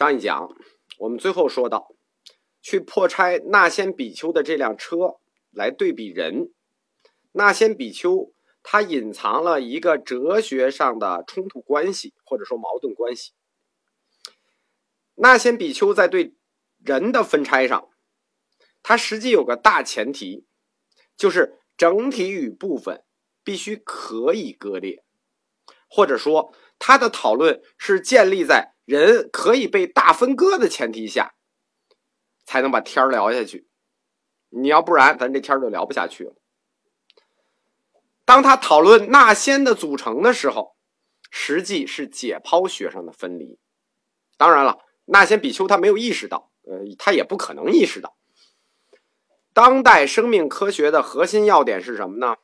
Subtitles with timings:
[0.00, 0.56] 上一讲
[0.96, 1.94] 我们最后说到，
[2.62, 5.18] 去破拆那先比丘的这辆车
[5.50, 6.50] 来对比人，
[7.32, 8.32] 那先比丘
[8.62, 13.32] 他隐藏了一个哲学上的冲突关系或者说矛盾关系。
[15.16, 16.32] 那先比丘在对
[16.78, 17.90] 人的分拆上，
[18.82, 20.46] 它实际有个大前提，
[21.14, 23.04] 就是整体与部分
[23.44, 25.04] 必须可以割裂，
[25.90, 31.34] 或者说他的讨论是建立在人可以被大分割的前提下，
[32.46, 33.68] 才能把天儿聊下去。
[34.48, 36.34] 你要不然，咱这天儿就聊不下去了。
[38.24, 40.76] 当他讨论那仙的组成的时候，
[41.30, 43.58] 实际是解剖学上的分离。
[44.38, 44.78] 当然了。
[45.12, 48.16] 那仙比丘他没有意识到，呃，他也不可能意识到。
[49.52, 52.36] 当代生命科学的核心要点是什么呢？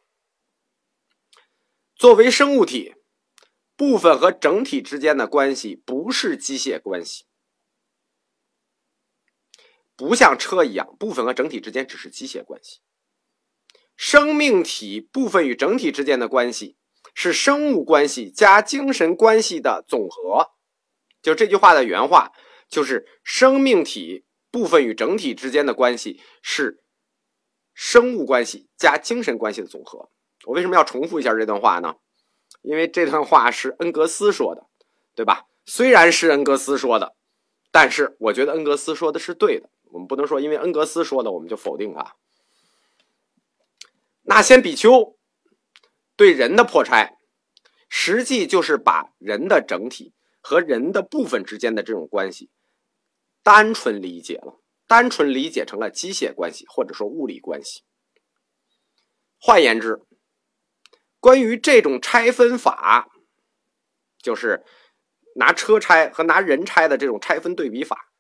[1.95, 2.97] 作为生物体，
[3.77, 7.27] 部分和整体之间的关系不是机械关系，
[9.95, 12.81] 不像车一样，部分和整体之间只是机械关系。
[13.97, 16.77] 生命体部分与整体之间的关系
[17.15, 20.53] 是生物关系加精神关系的总和，
[21.23, 22.33] 就这句话的原话。
[22.69, 26.83] 就是生命体部分与整体之间的关系是
[27.75, 30.11] 生物关系加精神关系的总和。
[30.47, 31.95] 我为什么要重复一下这段话呢？
[32.63, 34.67] 因为这段话是恩格斯说的，
[35.15, 35.47] 对吧？
[35.65, 37.15] 虽然是恩格斯说的，
[37.71, 39.69] 但是我觉得恩格斯说的是对的。
[39.85, 42.17] 我们不能说因为恩格斯说的我们就否定他。
[44.23, 45.17] 那先比丘
[46.17, 47.17] 对人的破拆，
[47.89, 52.51] 实际就是把人的整体和人的部分之间的这种关系。
[53.43, 57.83] 单纯理解了，单纯理解成了机械关系或者说物理关系。
[59.39, 60.03] 换言之，
[61.21, 63.09] 关于这种拆分法，
[64.19, 64.65] 就是
[65.37, 68.11] 拿车拆和拿人拆的这种拆分对比法，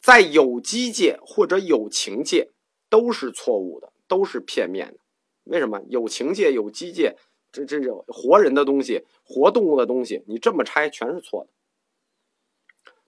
[0.00, 2.50] 在有机界或者有情界
[2.88, 4.98] 都是错误的，都是片面的。
[5.44, 5.80] 为什么？
[5.88, 7.16] 有情界、有机界，
[7.50, 11.50] 这这种活人的东西、活动物的东西，你这么拆全是错的。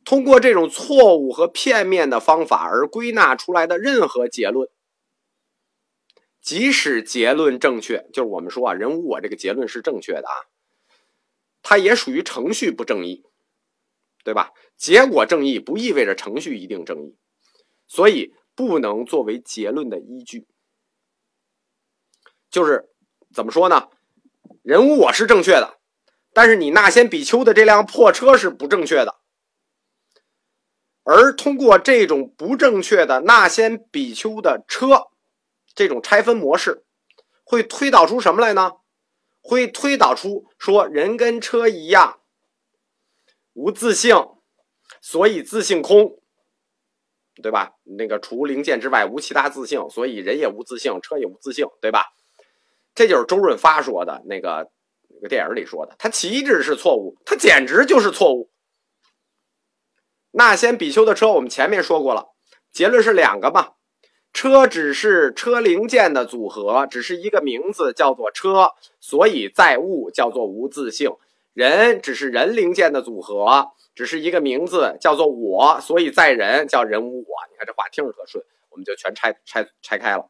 [0.04, 4.69] 通过这种错误和片面的方法而归纳出来的任何结论，
[6.42, 10.34] 即使结论正确，就是我们说啊，人无我这个结论是正确的啊，
[11.62, 13.25] 它也属于程序不正义，
[14.25, 14.50] 对吧？
[14.76, 17.16] 结果正义不意味着程序一定正义，
[17.86, 20.48] 所以不能作为结论的依据。
[22.50, 22.91] 就是
[23.32, 23.88] 怎么说呢？
[24.62, 25.78] 人无我是正确的，
[26.32, 29.20] 但是你那先比丘的这辆破车是不正确的。
[31.04, 35.11] 而通过这种不正确的那先比丘的车，
[35.75, 36.84] 这种拆分模式，
[37.44, 38.72] 会推导出什么来呢？
[39.41, 42.21] 会推导出说人跟车一样
[43.55, 44.16] 无自性，
[45.00, 46.21] 所以自性空，
[47.43, 47.75] 对吧？
[47.83, 52.04] 那个除零件之外无其他自性，所以人也无自性，车也无自性，对吧？
[52.94, 54.71] 这就是周润发说的那个
[55.09, 58.50] 那个电影里说的，他岂止是错误，他简直就是错误。
[60.31, 62.28] 那先比丘的车，我们前面说过了，
[62.71, 63.72] 结论是两个嘛，
[64.32, 71.19] 车只是车零件的组合，只是一个名字叫做车，所以载物叫做无自性；
[71.53, 77.26] 人只是人零件的组合，只是一个名字叫做我，所以载人叫人无我。
[77.50, 80.28] 你看这话听着特顺，我们就全拆拆拆开了。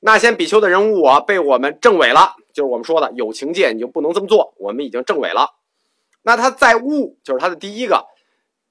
[0.00, 5.50] 那先比丘的人无我被我们证伪了，就是我们说的有情界你就不能这么做，我们已经证伪了。
[6.22, 8.06] 那他在物就是他的第一个。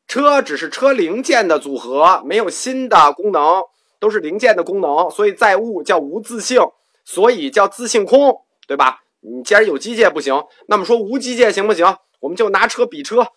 [0.08, 3.62] 车只是车零件的组合，没有新的功能，
[4.00, 6.62] 都是零件的功能，所以在物叫无自性，
[7.04, 9.04] 所以叫自性空，对吧？
[9.20, 11.98] 你既然有机械不行，那么说无机械行不行？
[12.22, 13.28] 我们就拿车比车。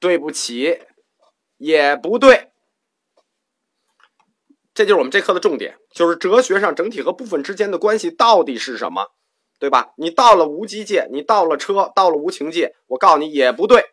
[0.00, 0.78] 对不起，
[1.56, 2.52] 也不对。
[4.72, 9.08] 这就是我们这课的重点，就是哲学上整体和部分之间的关系到底是什么，
[9.58, 9.92] 对吧？
[9.96, 13.86] 你到了无机界，你到了车，到了无情界，我告诉你也不对。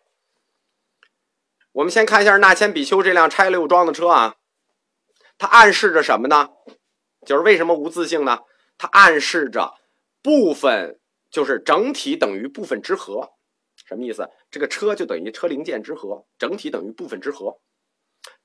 [1.71, 4.35] 我们先看一下那千比丘这辆拆六装的车啊，
[5.37, 6.49] 它暗示着什么呢？
[7.25, 8.39] 就是为什么无自性呢？
[8.77, 9.73] 它暗示着
[10.21, 10.99] 部分
[11.29, 13.31] 就是整体等于部分之和，
[13.85, 14.29] 什么意思？
[14.51, 17.59] 这个车就等于车零件之和，整体等于部分之和，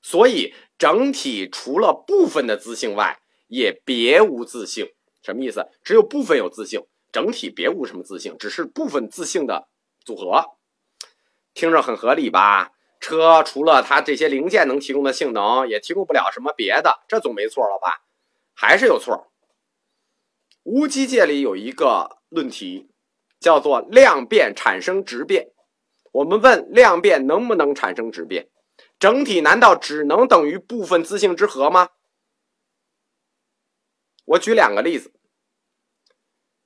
[0.01, 4.91] 所以整体除了部分的自性外，也别无自性。
[5.21, 5.67] 什么意思？
[5.83, 9.67] 只有部分有自性，整体别无什么自性，只是部分自性的
[10.03, 10.57] 组合，
[11.53, 12.71] 听着很合理吧？
[13.01, 18.03] 车除了它这些零件能提供的性能，也提供不了什么别的，这总没错了吧？
[18.53, 19.33] 还是有错。
[20.63, 22.91] 无机界里有一个论题，
[23.39, 25.51] 叫做量变产生质变，
[26.11, 28.49] 我们问量变能不能产生质变？
[28.99, 31.89] 整体难道只能等于部分自性之和吗？
[34.25, 35.11] 我举两个例子，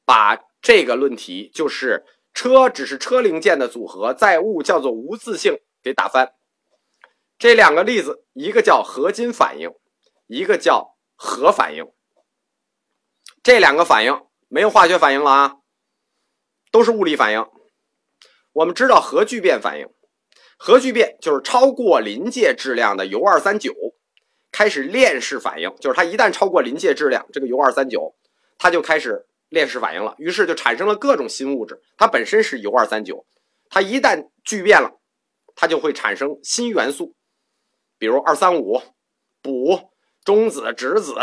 [0.03, 6.33] 把这个论题就是车只是车零件的组合，在物叫做无自性给打翻。
[7.37, 9.69] 这两个例子，一个叫合金反应，
[10.25, 11.85] 一个叫核反应。
[13.43, 15.57] 这两个反应没有化学反应了啊，
[16.71, 17.47] 都是物理反应。
[18.53, 19.87] 我们知道核聚变反应，
[20.57, 23.71] 核聚变就是超过临界质量的铀二三九
[24.51, 28.15] 开始链式反应，就是它一旦超过临界质量，这个铀二三九
[28.57, 31.79] 它就开始链式反应了，于是就产生了各种新物质。
[31.95, 33.27] 它本身是铀二三九，
[33.69, 34.99] 它一旦聚变了，
[35.55, 37.15] 它就会产生新元素，
[37.97, 38.81] 比如二三五、
[39.41, 39.91] 补、
[40.23, 41.15] 中子、质子。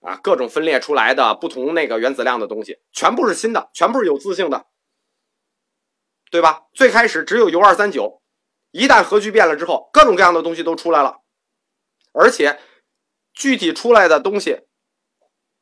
[0.00, 4.64] 啊，各种分裂出来的不同那个原子量的东西，全部是新的，全部是有自性的，
[6.30, 6.62] 对吧？
[6.72, 8.22] 最开始只有铀二三九，
[8.70, 11.20] 一旦核聚变了之后，各种各样的东西都出来了，
[12.14, 12.58] 而且
[13.34, 14.62] 具体出来的东西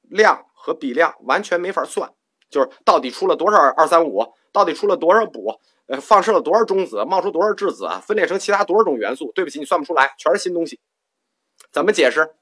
[0.02, 2.14] 量和比量完全没法算，
[2.48, 9.32] 就是到底出了多少二三五，到底出了多少补，呃，放射了多少中子，冒出多少质子，分裂成其他多少种元素？
[9.34, 10.80] 对不起，你算不出来，全是新东西，
[11.72, 12.34] 怎么解释？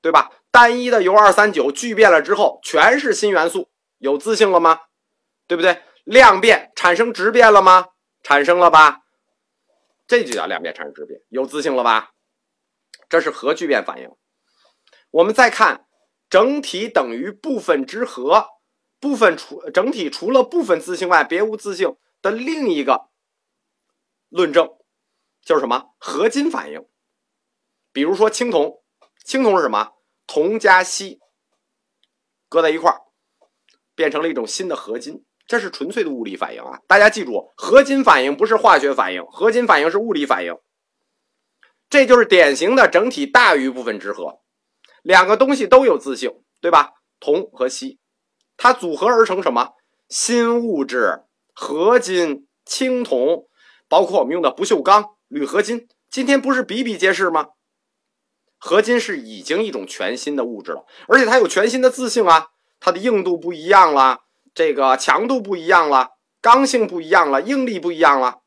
[0.00, 0.30] 对吧？
[0.50, 3.68] 单一的铀二三九聚变了之后，全是新元素，
[3.98, 4.80] 有自性了吗？
[5.46, 5.82] 对不对？
[6.04, 7.88] 量变产生质变了吗？
[8.22, 9.02] 产生了吧？
[10.06, 12.12] 这就叫量变产生质变，有自性了吧？
[13.08, 14.10] 这是核聚变反应。
[15.10, 15.86] 我们再看
[16.30, 18.46] 整体等于部分之和，
[19.00, 23.10] 部分除整体除了部分自性外别无自性的另一个
[24.30, 24.70] 论证，
[25.42, 25.90] 就是什么？
[25.98, 26.86] 合金反应。
[27.92, 28.78] 比如说青铜。
[29.24, 29.92] 青铜是什么？
[30.26, 31.20] 铜加锡
[32.48, 33.02] 搁在一块儿，
[33.94, 35.24] 变成了一种新的合金。
[35.46, 36.80] 这是纯粹的物理反应啊！
[36.88, 40.56] 大家记住，合金反应不是化学反应，合金反应是物理反应。
[41.88, 44.40] 这就是典型的整体大于部分之和，
[45.02, 46.94] 两个东西都有自性，对吧？
[47.20, 48.00] 铜和锡，
[48.56, 49.74] 它组合而成什么
[50.08, 51.24] 新物质？
[51.52, 53.46] 合金、青铜，
[53.88, 57.48] 包括我们用的不锈钢、铝合金，今天不是比比皆是吗？
[58.58, 64.20] 合金是已经一种全新的物质了，而且它有全新的自性啊，它的硬度不一样了，
[64.54, 66.10] 这个强度不一样了，
[66.40, 68.42] 刚性不一样了，应力不一样了，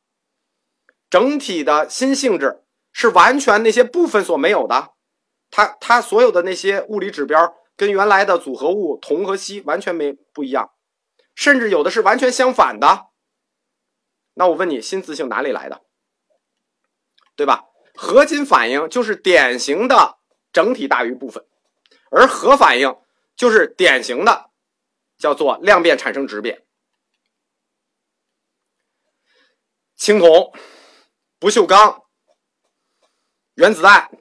[1.10, 2.64] 整体的新性质
[2.94, 4.92] 是完全那些部分所没有的，
[5.52, 10.72] 它它所有的那些物理指标跟原来的组合物铜和锡完全没不一样，
[11.36, 13.12] 甚至有的是完全相反的。
[14.34, 15.86] 那我问你，新自性哪里来的？
[17.36, 17.66] 对吧？
[17.94, 20.20] 合金反应就是典型的
[20.52, 21.46] 整体大于部分，
[22.12, 22.94] 而核反应
[23.36, 24.52] 就是典型的
[25.18, 26.66] 叫做量变产生质变。
[29.96, 30.54] 青铜、
[31.40, 32.04] 不锈钢、
[33.54, 34.12] 原子弹，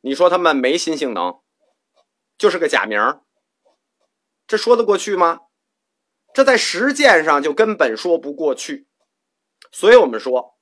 [0.00, 1.42] 你说他们没新性能，
[2.38, 2.98] 就是个假名
[4.46, 5.40] 这说得过去吗？
[6.38, 8.86] 这在实践上就根本说不过去。
[9.72, 10.54] 所以我们说。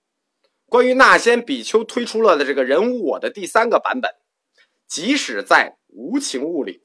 [0.71, 4.11] 关于那先比丘推出了的这个人无我的第三个版本，
[4.89, 6.83] 即使在无情物里，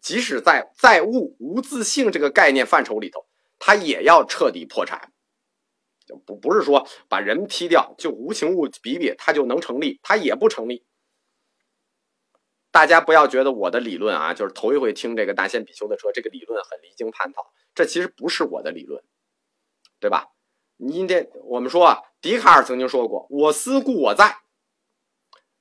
[0.00, 3.26] 即使在在物无自性这个概念范畴里头，
[3.58, 5.12] 它也要彻底破产。
[6.06, 10.86] 就不不是说把人踢掉就无情物比比，它就能成立，它也不成立。
[12.74, 17.52] 大家不要觉得我的理论啊，就是头一回听这个大仙比丘的车，这个理论很离经叛道。
[17.72, 19.00] 这其实不是我的理论，
[20.00, 20.32] 对吧？
[20.76, 22.00] 你这我们说啊。
[22.20, 24.38] 笛卡尔曾经说过：“我思故我在。”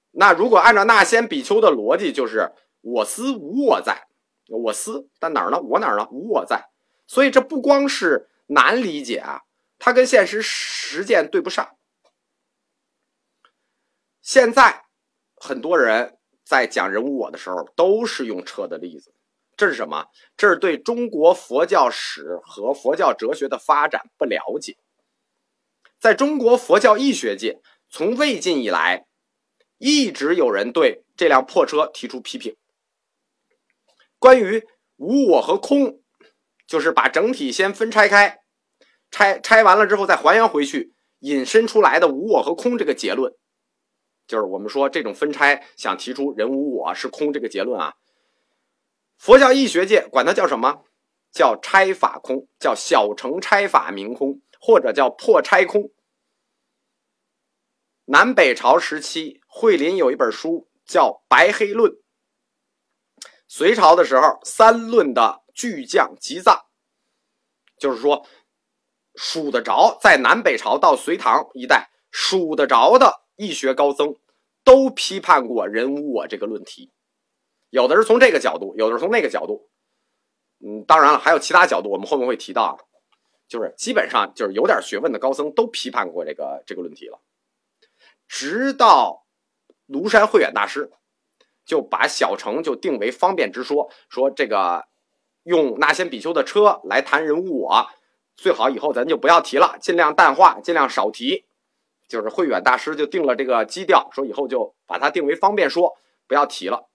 [0.09, 2.51] 那如果按照那仙比丘的逻辑，就是
[2.81, 4.07] “我思无我在”。
[4.49, 5.61] 我思，但哪儿呢？
[5.61, 6.07] 我哪儿呢？
[6.09, 6.71] 无我在。
[7.05, 9.41] 所以这不光是难理解啊，
[9.77, 11.77] 它跟现实实践对不上。
[14.23, 14.85] 现在
[15.35, 19.13] 很多人在讲人无我的时候，都是用车的例子。
[19.55, 20.07] 这是什么？
[20.35, 24.77] 这是对中国佛教史和佛教哲学的发展不了解。
[25.99, 29.05] 在中国佛教义学界，从魏晋以来，
[29.77, 32.57] 一直有人对这辆破车提出批评。
[34.19, 34.65] 关于
[34.97, 36.01] 无我和空，
[36.65, 38.39] 就是把整体先分拆开，
[39.11, 43.33] 拆拆完了之后再还原回去，引申出来的无我和空这个结论，
[44.27, 47.93] 就是我们说这种分拆想提出人无我是空这个结论啊。
[49.17, 50.83] 佛教义学界管它叫什么？
[51.31, 54.41] 叫拆法空，叫小乘拆法明空。
[54.65, 55.91] 或者叫破拆空。
[58.05, 61.91] 南北朝时期，慧林有一本书叫《白黑论》。
[63.45, 66.67] 隋朝的时候，三论的巨匠吉藏，
[67.77, 68.25] 就是说，
[69.15, 74.15] 数得着在南北朝到隋唐一代数得着的易学高僧，
[74.63, 76.89] 都批判过人无我这个论题。
[77.69, 79.69] 有的是从这个角度，有的是从那个角度。
[80.59, 82.77] 嗯，当然了，还有其他角度，我们后面会提到。
[83.45, 87.19] 就是基本上就是有点学问的高僧都批判过这个这个论题了。
[88.27, 89.25] 直到
[89.87, 90.89] 庐山慧远大师
[91.63, 94.87] 就把小乘就定为方便之说，说这个
[95.43, 97.89] 用那先比丘的车来谈人无我，
[98.35, 101.45] 最好以后咱就不要提了，尽量淡化，尽量少提。
[102.07, 106.89] 就是慧远大师就定了这个基调，说以后就把它定为方便说，不要提了。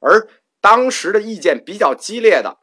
[0.00, 0.28] 而
[0.60, 2.58] 当时的意见比较激烈的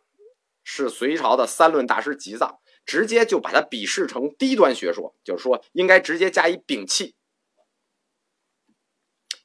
[0.63, 7.15] 是隋朝的三论大师吉藏，直接就把它鄙视成低端学说，就是说应该直接加以摒弃。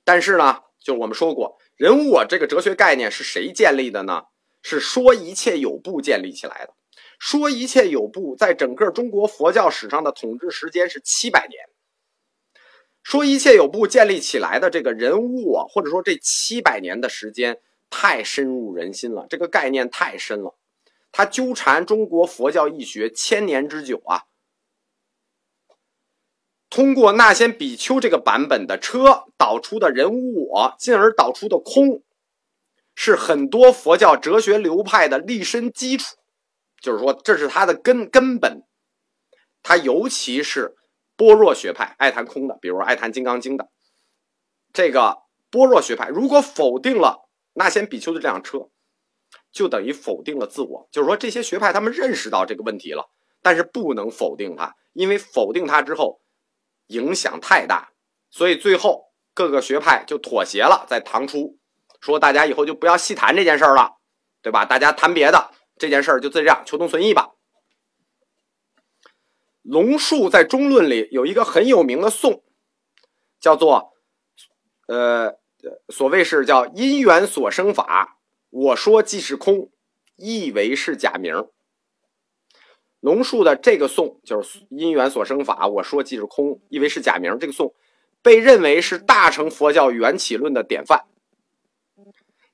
[0.04, 4.24] 但是呢，就是我们说过，人我这个哲学概念是谁建立的呢？
[4.60, 6.74] 是说一切有部建立起来的。
[7.18, 11.62] 说一切有部在整个中国佛教史上的统治时间是七百年。
[13.08, 17.58] 说一切有部建立起来的这个人无我，或者说这七百年的时间。
[17.90, 20.58] 太深入人心了，这个概念太深了，
[21.10, 24.24] 它纠缠中国佛教义学千年之久啊。
[26.68, 32.02] 通过那先比丘这个版本的车导出的人无我，进而导出的空，
[32.94, 36.16] 是很多佛教哲学流派的立身基础，
[36.82, 38.64] 就是说这是它的根根本。
[39.62, 40.76] 它尤其是
[41.18, 43.68] 般若学派爱谈空的，比如爱谈金刚经的
[44.72, 45.18] 这个
[45.50, 47.28] 般若学派，如果否定了。
[47.54, 48.68] 那先比丘的这辆车，
[49.50, 50.88] 就等于否定了自我。
[50.92, 53.10] 就是说，这些学派他们认识到这个问题了，
[53.42, 56.20] 但是不能否定它，因为否定它之后，
[56.86, 57.90] 影响太大。
[58.30, 61.58] 所以最后各个学派就妥协了，在唐初
[62.00, 63.96] 说大家以后就不要细谈这件事儿了，
[64.40, 64.64] 对吧？
[64.64, 67.32] 大家谈别的，这件事儿就这样，求同存异吧。
[69.68, 72.42] 龙树在中论里有一个很有名的颂，
[73.38, 73.92] 叫做
[74.86, 75.38] 呃。
[75.88, 79.72] 所谓是叫因缘所生法，我说即是空，
[80.14, 81.48] 意为是假名。
[83.00, 87.36] 龙树的这个颂就是因缘所生法，我说即是空，意为是假名。
[87.40, 87.74] 这个颂
[88.22, 91.06] 被认为是大乘佛教缘起论的典范。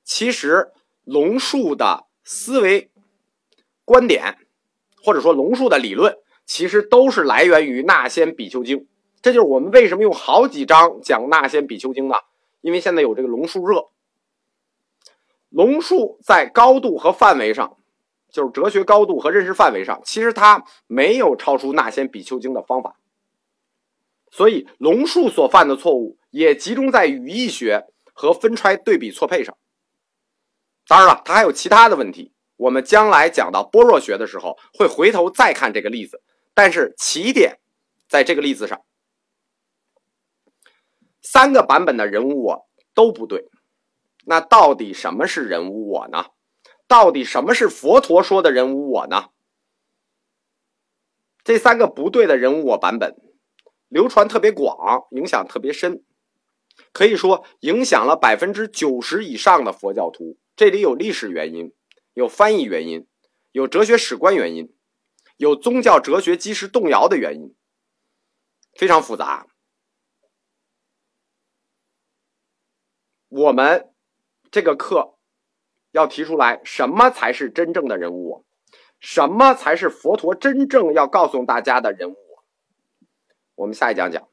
[0.03, 0.71] 其实
[1.03, 2.89] 龙树的思维
[3.85, 4.39] 观点，
[5.03, 8.79] 或者说龙树的理论，其实都是来源于《那仙比丘经》。
[9.21, 12.15] 这就是我们为什么用好几章讲《那仙比丘经》呢？
[12.61, 13.89] 因为现在有这个龙树热，
[15.49, 17.77] 龙树在高度和范围上，
[18.31, 22.97] 就是哲学高度和认识范围上，其实他没有超出那些比丘经的方法，
[24.31, 29.55] 所以龙树所犯的错误也集中在语义学和分拆对比错配上。
[30.87, 36.23] 当然了，他还有其他的问题，我们将来讲到般若学的时候会回头再看这个例子，
[36.55, 37.59] 但是起点
[38.07, 38.83] 在这个例子上。
[41.21, 43.49] 三个版本的人无我都不对，
[44.25, 46.27] 那到底什么是人无我呢？
[46.87, 49.29] 到底什么是佛陀说的人无我呢？
[51.43, 53.15] 这三个不对的人无我版本
[53.87, 56.03] 流传特别广，影响特别深，
[56.93, 60.37] 可以说影响了百分之九十以上的佛教徒。
[60.55, 61.73] 这里有历史原因，
[62.13, 63.07] 有翻译原因，
[63.51, 64.74] 有哲学史观原因，
[65.37, 67.55] 有宗教哲学基石动摇的原因，
[68.73, 69.47] 非常复杂。
[73.27, 73.93] 我们
[74.49, 75.17] 这个课
[75.91, 78.45] 要提出来，什么才是真正的人物？
[78.99, 82.15] 什么才是佛陀真正要告诉大家的人物？
[83.55, 84.27] 我们下一讲讲。